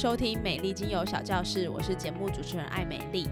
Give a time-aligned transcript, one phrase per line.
[0.00, 3.28] 收听美丽精油小教室，我是节目主持人艾美丽。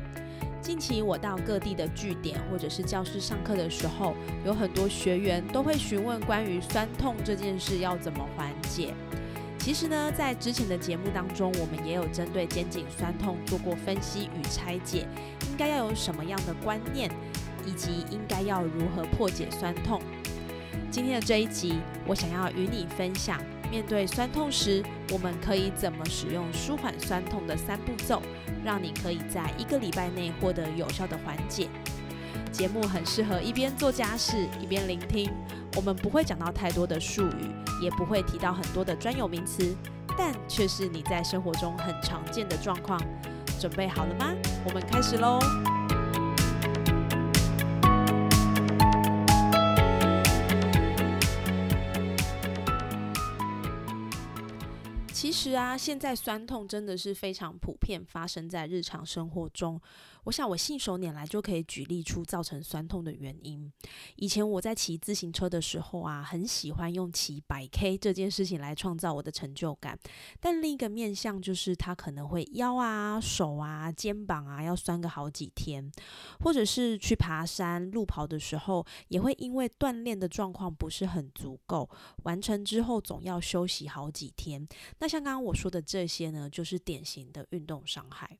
[0.60, 4.14] 近期我到各地的据点或者是教室上课的时候，
[4.45, 8.92] 有很多学员都会询问关于酸痛这件事要怎么缓解。
[9.59, 15.06] 其实呢，在之前的节目当中，我们也有针对肩颈酸痛做过分析与拆解，
[15.50, 17.10] 应该要有什么样的观念，
[17.64, 20.02] 以及应该要如何破解酸痛。
[20.90, 23.40] 今天的这一集，我想要与你分享，
[23.70, 24.82] 面对酸痛时，
[25.12, 28.22] 我们可以怎么使用舒缓酸痛的三步骤，
[28.64, 31.68] 让你可以在一个礼拜内获得有效的缓解。
[32.51, 35.30] 节目很适合一边做家事一边聆听，
[35.76, 37.51] 我们不会讲到太多的术语，
[37.82, 39.76] 也不会提到很多的专有名词，
[40.16, 42.98] 但却是你在生活中很常见的状况。
[43.60, 44.32] 准备好了吗？
[44.65, 45.38] 我们开始喽！
[55.38, 59.80] 实啊，现在酸痛真的是非常普遍，发生在日常生活中。
[60.24, 63.72] 我想我信手拈来就可以举例出造成酸痛的原因。
[64.16, 69.97] 以前我在骑自行车的时候啊，很喜欢用骑百 K 这件事情来创造我的成就感。
[70.41, 75.91] 但另一个面向就是它可能会腰啊、手啊、肩膀啊要酸个好几天，
[76.41, 81.88] 或者是去爬山、路跑的时候，也会因为锻炼的状况不是很足够，
[82.25, 84.69] 完成之后总要休息好几天。
[84.98, 88.38] 那像刚我说的这些呢，就是典型的运动伤害。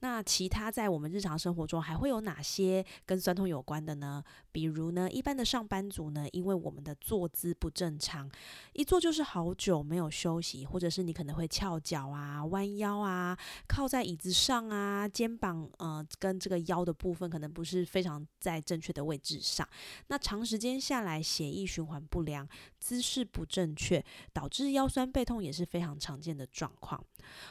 [0.00, 4.22] 那其他在我们日常生活中还会有哪些跟酸痛有关的呢？
[4.52, 8.30] 比如呢，一般的上班族呢，因为我们的坐姿不正常，
[8.72, 19.68] 一坐就是好久没有休息，或者是你可能会翘脚啊、弯腰啊、靠在椅子上啊，肩膀呃跟这个腰的部分可能不是非常在正确的位置上。
[20.08, 22.48] 那长时间下来，血液循环不良，
[22.80, 27.02] 姿势不正确，导致腰酸背痛也是非常常见的状况。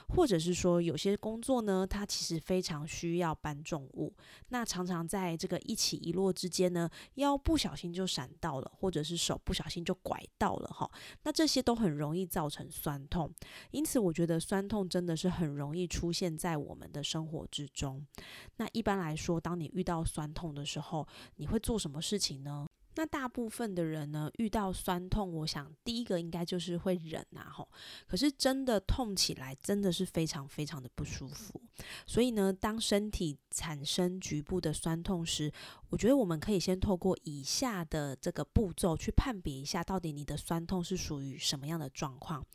[0.09, 4.13] 或者是说，有些工作呢，它其实非常需要搬重物，
[4.49, 10.89] 那常常在这个一起一落之间呢，腰不小心就闪到了，或者是手不小心就拐到了哈，
[11.23, 13.33] 那这些都很容易造成酸痛。
[13.71, 18.05] 因此，我觉得酸痛真的是很容易出现在我们的生活之中。
[18.57, 21.07] 那一般来说，当你遇到酸痛的时候，
[21.37, 22.66] 你会做什么事情呢？
[22.97, 27.69] 那大部分的人呢，遇到酸痛，我想第一个应该就是会忍啊，吼。
[28.07, 31.61] 可是真的痛起来，真的是非常非常的不舒服。
[32.07, 35.51] 所以呢，当身体产生局部的酸痛时，
[35.89, 42.45] 我觉得我们可以先透过以下的这个步骤去判别一下，到底你的酸痛是属于什么样的状况。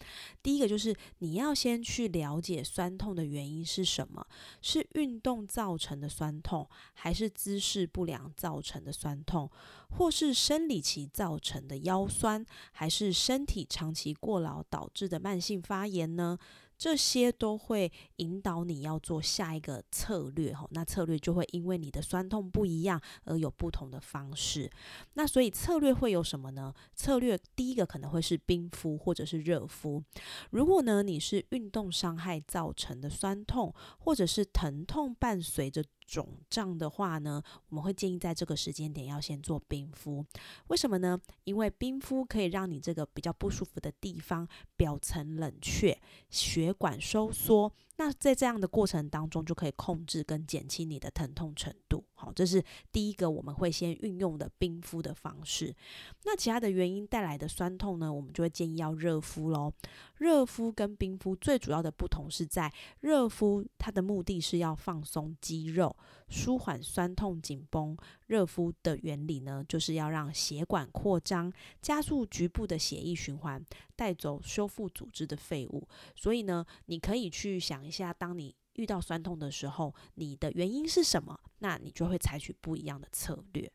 [0.45, 4.25] 第一个就是你要先去了解酸痛的原因是什么，
[4.61, 9.51] 是运动造成的酸痛，还是姿势不良造成的酸痛，
[9.99, 16.39] 或是生理期造成的腰酸，还是身体长期过劳导致的慢性发炎呢？
[16.82, 24.69] 这些都会引导你要做下一个策略哈，那策略就会因为你的酸痛不一样而有不同的方式。
[25.12, 26.75] 那所以策略会有什么呢？
[26.97, 30.03] 策略第一个可能会是冰敷或者是热敷。
[30.50, 40.25] 如果呢你是运动伤害造成的酸痛，或者是疼痛伴随着肿胀的话呢，我们会建议在这个时间点要先做冰敷。
[40.69, 41.21] 为什么呢？
[41.45, 44.47] 因为冰敷可以让你这个比较不舒服的地方
[44.77, 47.73] 表层冷却，血管收缩。
[47.97, 52.05] 那在这样的过程当中，就可以控制跟减轻你的疼痛程度。
[52.22, 52.62] 好，这是
[52.93, 55.75] 第一个我们会先运用的冰敷的方式。
[56.22, 59.72] 那其他的原因带来的酸痛呢，我们就会建议要热敷喽。
[60.19, 65.97] 热敷跟冰敷最主要的不同是在热敷，它的目的是要放松肌肉，
[66.28, 67.97] 舒缓酸痛紧绷。
[68.28, 73.60] 热敷的原理呢，就是要让血管扩张，加速局部的血液循环，
[73.97, 75.89] 带走修复组织的废物。
[76.15, 81.39] 所以呢，你可以去想一下，当你遇到酸痛的时候，你的原因是什么？
[81.59, 83.71] 那你就会采取不一样的策略。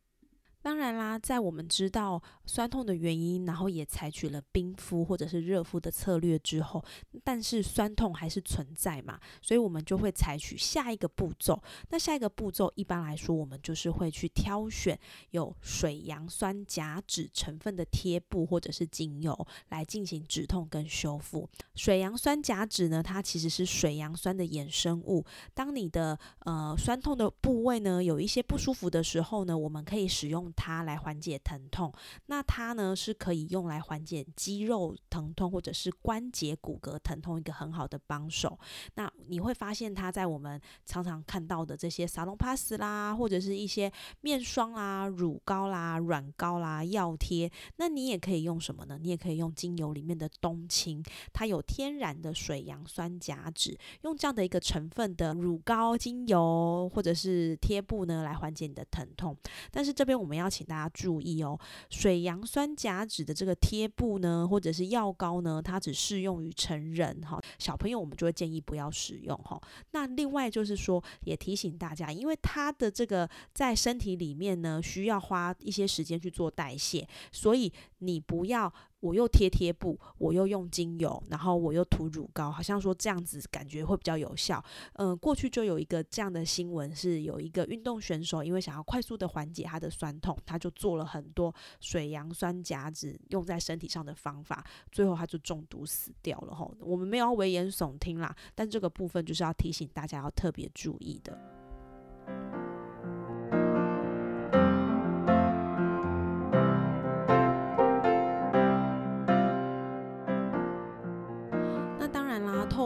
[0.67, 6.83] 当然啦，在我们知道酸痛的原因，然后也采取了冰敷或者是热敷的策略之后，
[7.23, 11.57] 但是酸痛还是存在嘛，所以我们就会采取下一个步骤。
[11.87, 14.99] 那下一个步骤，一般来说，我们就是会去挑选
[15.29, 21.49] 有水杨酸甲酯成分的贴布或者是精油来进行止痛跟修复。
[21.75, 25.23] 水杨酸甲酯呢，它其实是水杨酸的衍生物。
[25.53, 30.51] 当你的呃酸痛的部位呢有一些不舒服的时候呢，我们可以使用。
[30.57, 31.93] 它来缓解疼痛，
[32.25, 38.57] 那它呢是可以用来缓解肌肉疼痛或者是关节骨骼疼痛一个很好的帮手。
[38.95, 43.89] 那你会发现它在我们常常看到的这些沙龙 pass 啦，或者是一些
[44.21, 48.97] 面霜啦、乳膏啦、软膏啦、药贴，那你也可以用什么呢？
[48.99, 59.37] 你也可以用精油里面的冬青，它有天然的水杨酸甲酯，用这样的一个成分的乳膏、精油或者是贴布呢来缓解你的疼痛。
[59.69, 60.46] 但是这边我们要。
[60.49, 61.59] 请大家注意哦，
[61.89, 69.61] 水杨酸甲酯的这个贴布呢，或者是药膏呢，它只适用于成人哈，小朋友我们就会建议不要使用哈。
[69.91, 78.73] 那另外就是说，也提醒大家，因为它的这个在身体里面呢，需要花一些时间去做代谢，所以你不要。
[78.99, 84.63] 我又贴贴布，我又用精油，然后我又涂乳膏，好像说这样子感觉会比较有效。
[84.93, 96.55] 嗯，过去就有一个这样的新闻，是有一个运动选手，因为想要快速的缓解他的酸痛，他就做了很多水杨酸甲酯用在身体上的方法，最后他就中毒死掉了。
[96.55, 101.56] 吼，我们没有危言耸听啦，但这个部分就是要提醒大家要特别注意的。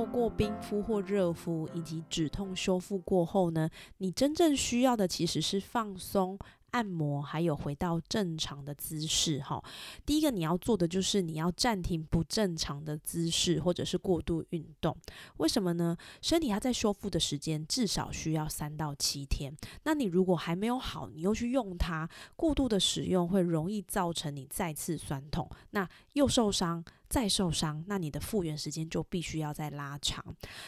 [0.05, 6.37] 过冰敷或热敷以及止痛修复过后呢，你真正需要的其实是放松、
[6.71, 9.39] 按摩，还有回到正常的姿势。
[9.41, 9.61] 哈，
[10.05, 14.95] 第一个你要做的就是你要暂停不正常的姿势或者是过度运动。
[15.37, 15.97] 为什么呢？
[16.21, 19.53] 身体它在修复的时间至少需要三到七天。
[19.83, 26.83] 那你如果还没有好，你又去用它，过度的使用会容易造成你再次酸痛，那又受伤。
[27.11, 30.23] 再受伤，那你的复原时间就必须要再拉长。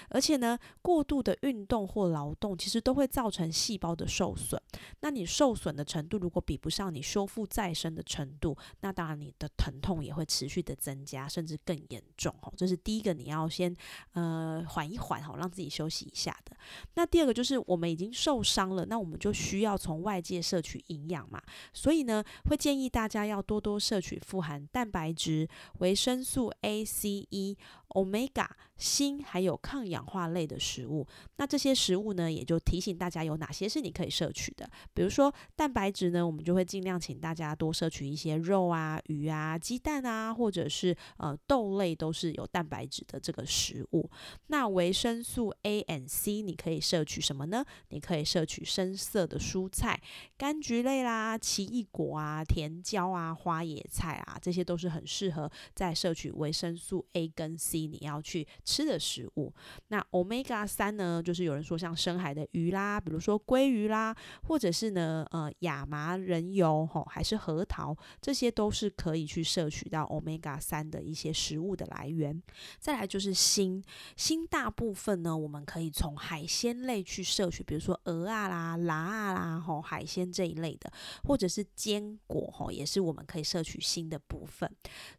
[0.10, 4.62] 而且呢，过度的运动或劳动其实都会造成细胞的受损。
[5.00, 12.36] 那你受损的程度如果比不上你修复再生的程度，那当然你的疼痛也会持续的增加，甚至更严重。
[12.42, 13.74] 哦，这是第一个你要先
[14.12, 16.54] 呃缓一缓哈，让自己休息一下的。
[16.95, 21.42] 那第二个就是我们已经受伤了，那我们就需要从外界摄取营养嘛。
[21.72, 25.48] 所以呢，会建议大家要多多摄取富含蛋白质、
[25.80, 26.32] 维生素。
[26.33, 27.57] 素 A、C、E、
[27.94, 28.48] Omega、
[28.78, 31.07] 锌，还有抗氧化类的食物。
[31.38, 34.69] 那这些食物呢，也就提醒大家有哪些是你可以摄取的。
[34.94, 44.10] 比如说蛋白质呢，我们就会尽量请大家多摄取一些肉啊、鱼啊、鸡蛋啊，或者是呃豆类，都是有蛋白质的这个食物。
[44.48, 47.63] 那维生素 A、和 C，你可以摄取什么呢？
[47.90, 50.01] 你可以摄取深色的蔬菜、
[50.38, 56.24] 柑橘类啦、奇异果啊、甜椒啊、花椰菜啊，这些都是很适合在摄取。
[56.34, 59.53] 维生素 A 跟 C，你要去吃的食物。
[59.89, 64.15] 那 Omega 三呢，就是有人说像深海的鱼啦，比如说鲑鱼啦，
[64.47, 72.41] 或者是呢呃亚麻仁油吼，还是核桃，这些都是可以去摄取到 Omega 三的一些食物的来源。
[72.80, 73.83] 再来就是锌，
[74.15, 80.91] 锌大部分呢，我们可以从海鲜类去摄取，比如说鹅啊啦、蛤啊啦吼，海鲜这一类的，
[81.25, 84.68] 或者是坚果吼，也是我们可以摄取锌的部分。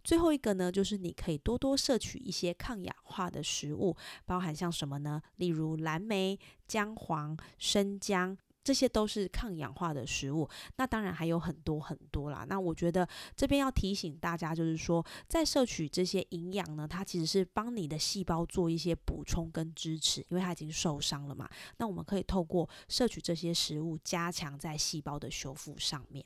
[0.02, 0.94] 最后一个呢，就是。
[1.04, 3.96] 你可以多多摄取一些些抗氧化的食物，
[4.26, 5.20] 包含像什么呢？
[5.36, 10.48] 例如蓝莓、姜黄、生姜，这些都是抗氧化的食物。
[10.76, 12.44] 那当然还有很多很多啦。
[12.48, 21.48] 那我觉得这边要提醒大家，就是说在摄取这些营养呢，它其实是帮你的细胞做一些补充跟支持，因为它已经受伤了嘛。
[21.78, 26.24] 那我们可以透过摄取这些食物，加强在细胞的修复上面。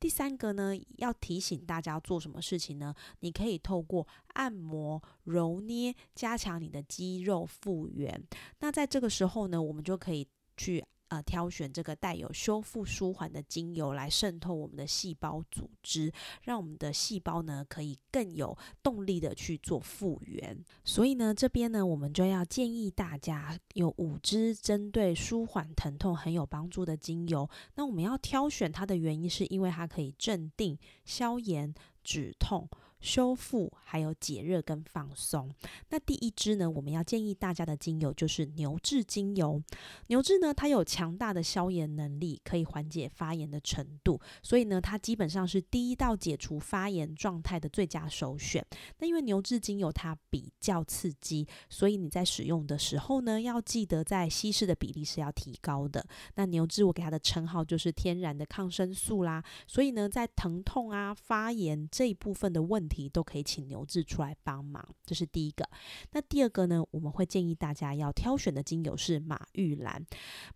[0.00, 2.94] 第三个呢，要提醒大家做什么事情呢？
[3.20, 8.22] 你可以透过按摩、揉捏，加强你的肌肉复原。
[8.60, 10.26] 那在这个时候呢，我们就可以
[10.56, 10.84] 去。
[11.12, 16.10] 呃，挑选这个带有修复舒缓的精油来渗透我们的细胞组织，
[16.44, 20.58] 让我们的细胞呢可以更有动力的去做复原。
[20.86, 27.46] 所以呢，这边呢我们就要建议大家有五支针对舒缓疼痛很有帮助的精油。
[27.74, 32.66] 那我们要挑选它的原因，是因为它可以镇定、消炎、止痛。
[33.02, 35.52] 修复，还有解热跟放松。
[35.90, 39.62] 那第一支呢，我们要建议大家的精油就是牛至精油。
[40.06, 48.64] 牛至呢，它有强大的消炎能力，可以缓解发炎的程度，所以呢，它基本上是第一道解除发炎状态的最佳首选。
[48.98, 56.06] 那因为牛至精油它比较刺激，所以你在使用的时候呢，要记得在稀释的比例是要提高的。
[56.36, 64.86] 那牛至我给它的称号就是天然的抗生素啦，所以呢，在疼痛啊、发炎这一部分的问题，都可以请牛至出来帮忙。
[65.04, 65.68] 这是第一个。
[66.12, 70.04] 那第二个呢，我们会建议大家要挑选的精油是马玉兰。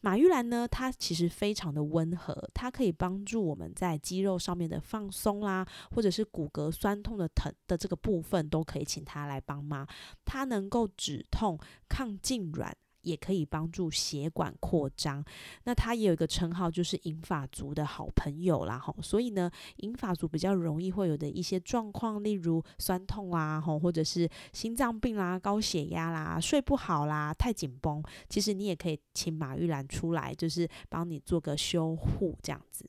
[0.01, 9.87] 马玉兰呢，它其实非常的温和，它可以帮助我们在肌肉上面的放松啦，或者是骨骼酸痛的疼的这个部分，都可以请它来帮忙。
[10.25, 12.73] 它能够止痛、抗痉挛。
[13.07, 15.25] 也可以帮助血管扩张，
[15.63, 18.95] 那它也有一个称号，就是银发族的好朋友啦，吼。
[19.01, 32.85] 所以呢，银发族比较容易会有的一些状况，例如酸痛啊，吼，或者是心脏病啦、高血压啦、睡不好啦、太紧绷，其实你也可以请马玉兰出来，就是帮你做个修护这样子。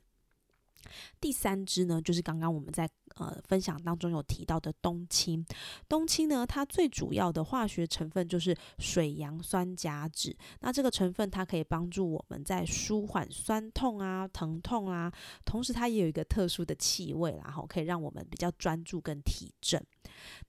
[1.20, 5.46] 第三支呢，就是刚刚我们在呃分享当中有提到的冬青。
[5.88, 10.36] 冬青呢，它最主要的化学成分就是水杨酸甲酯。
[10.62, 15.12] 那这个成分它可以帮助我们在舒缓酸痛啊、疼痛啊，
[15.46, 19.84] 同时它也有一个特殊的气味，然后可以让我们比较专注跟提振。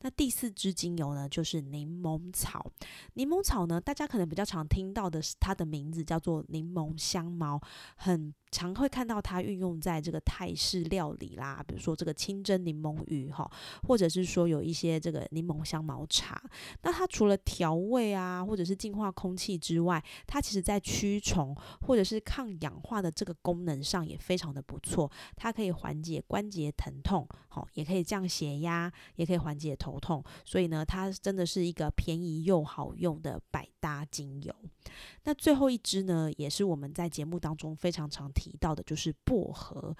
[0.01, 2.71] 那第四支精油呢，就是柠檬草。
[3.15, 7.61] 柠檬草呢，大家可能比较常听到的是它的名字叫做柠檬香茅，
[7.97, 8.35] 很。
[8.51, 13.51] 常会看到它运用在这个泰式料理啦，比如说这个清蒸柠檬鱼哈，
[13.87, 16.43] 或者是说有一些这个柠檬香茅茶。
[16.83, 25.11] 那它除了调味啊，或者是净化空气之外，它其实在驱虫或者是抗氧化的这个功能上也非常的不错。
[25.37, 30.23] 它可以缓解关节疼痛，好，也可以降血压，也可以缓解头痛。
[30.45, 34.55] 所以呢，它真的是一个便宜又好用的百搭精油。
[35.25, 39.93] 那最后一支呢，也是我们在节目当中非常常提到的，就是薄荷。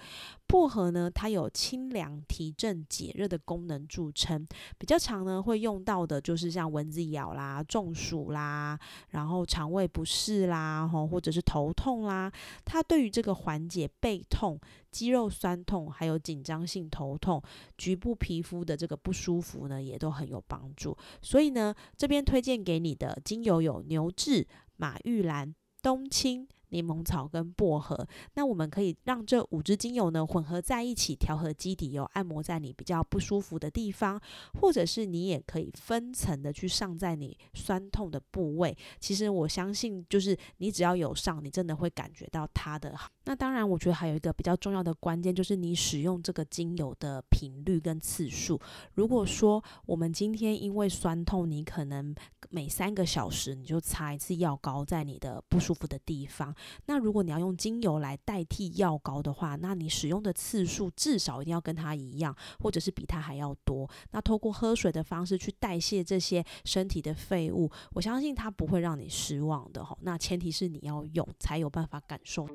[0.47, 4.47] 薄荷呢，它有清凉、提振、解热的功能著称。
[4.77, 8.79] 比较常呢会用到的，就是像蚊子咬啦、中暑啦，
[9.09, 12.31] 然后肠胃不适啦，吼，或者是头痛啦。
[12.63, 14.57] 它对于这个缓解背痛、
[14.89, 17.43] 肌肉酸痛，还有紧张性头痛、
[17.77, 20.97] 局部皮肤的这个不舒服呢，也都很有帮助。
[21.21, 24.47] 所以呢，这边推荐给你的精油有牛至。
[24.81, 26.47] 马玉兰、冬青。
[26.69, 34.19] 柠檬草跟薄荷，那我们可以让这五支精油呢混合在一起，调和基底油，按摩在你比较不舒服的地方，
[34.59, 38.75] 或者是你也可以分层的去上在你酸痛的部位。
[38.99, 43.09] 其实我相信，就是你只要有上，你真的会感觉到它的好。
[43.25, 48.59] 那当然，我觉得还有一个比较重要的关键，就是你使用这个精油的频率跟次数。
[48.93, 52.13] 如果说我们今天因为酸痛，你可能
[52.49, 56.55] 每三个小时你就擦一次药膏在你的不舒服的地方。
[56.85, 63.89] 那如果你要用精油来代替药膏的话，那你使用的次数至少一定要跟它一样，或者是比它还要多。
[64.11, 69.97] 那通过喝水的方式去代谢这些身体的废物，我相信它不会让你失望的哈。
[70.01, 72.47] 那前提是你要用，才有办法感受。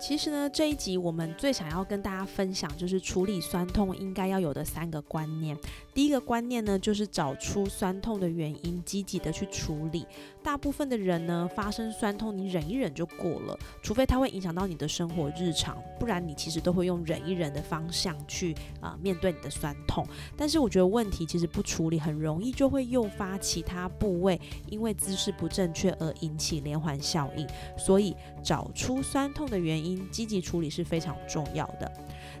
[0.00, 5.56] 其实呢，这一集我们最想要跟大家分享，就是处理酸痛应该要有的三个观念。
[6.00, 10.06] 第一个观念呢，就是找出酸痛的原因，积极的去处理。
[10.42, 20.02] 大部分的人呢，发生酸痛，你忍一忍就过了，除非它会影响到你的生活日常，不然你其实都会用忍一忍的方向去啊面对你的酸痛。
[20.38, 24.40] 但是我觉得问题其实不处理，很容易就会诱发其他部位
[24.70, 27.46] 因为姿势不正确而引起连环效应。
[27.76, 30.08] 所以找出酸痛的原因。
[30.10, 31.92] 积极处理是非常重要的。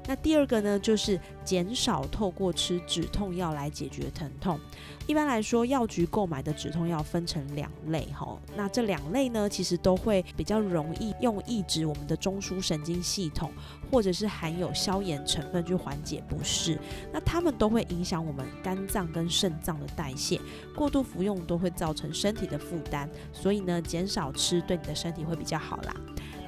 [0.06, 4.58] 那第二个呢，就是减少透过吃止痛药来解决疼痛。
[5.06, 8.38] 一般来说，药局购买的止痛药分成两类，哈。
[8.56, 13.50] 那这两类呢，其实都会比较容易用抑制我们的中枢神经系统，
[13.90, 16.78] 或者是含有消炎成分去缓解不适。
[17.12, 20.40] 那它们都会影响我们肝脏跟肾脏的代谢，
[20.76, 23.08] 过度服用都会造成身体的负担。
[23.32, 25.94] 所以呢，减少吃对你的身体会比较好啦。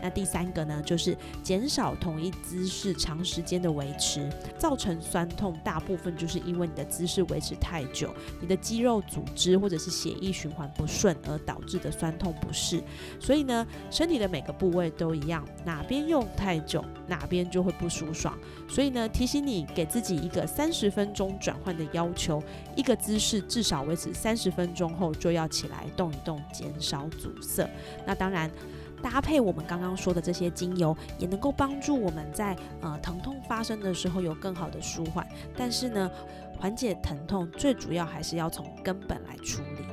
[0.03, 4.29] 那第三个呢，就是减少同一姿势长时间的维持，
[4.59, 12.83] 造成酸痛，大部分就是因为你的姿势维持太久，你的肌肉组织或者是血液循环不顺而导致的酸痛不适。
[13.21, 18.37] 所以呢，身体的每个部位都一样，哪边用太久，哪边就会不舒爽。
[18.69, 22.43] 所以呢，提醒你给自己一个三十分钟转换的要求，
[22.75, 27.71] 一个姿势至少维持三十分钟后就要起来动一动，减少阻塞。
[28.05, 28.51] 那当然。
[29.03, 35.27] 搭配我们刚刚说的这些精油，也能够帮助我们在呃疼痛发生的时候有更好的舒缓。
[35.57, 36.11] 但是呢，
[36.59, 39.85] 缓解疼痛最主要还是要从根本来处理。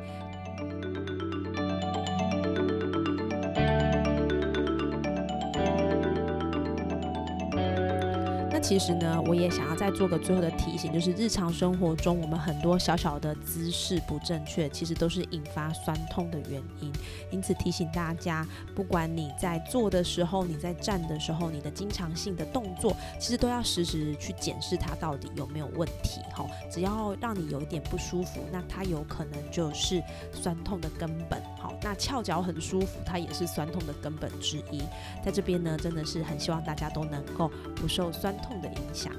[8.69, 16.93] 其实呢，我也想要再做个最后的提醒，就是日常生活中我们很多小小的姿势不正确，其实都是引发酸痛的原因。
[17.31, 26.21] 因此提醒大家，不管你在做的时候，你在站的时候，你的经常性的动作，其实都要时时去检视它到底有没有问题。
[26.31, 29.99] 哈，只要让你有一点不舒服，那它有可能就是
[30.31, 31.41] 酸痛的根本。
[31.83, 34.81] 那翘脚很舒服，它也是酸痛的根本之一。
[35.23, 38.35] 在这边呢，真的是很希望大家都能够不受酸。
[38.41, 39.13] 痛的影响。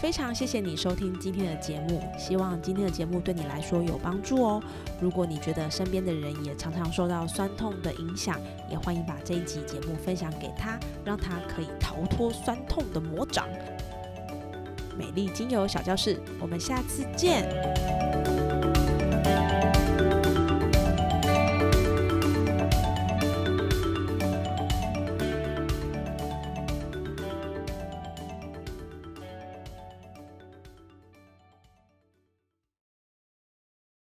[0.00, 4.62] 非常谢谢你收听今天的节目，希望今天的节目对你来说有帮助哦。
[5.00, 13.46] 如果你觉得身边的人也常常受到酸痛的影响，也欢迎把这一集节目分享给他，让他可以逃脱酸痛的魔掌。
[14.96, 18.15] 美丽精油小教室，我们下次见。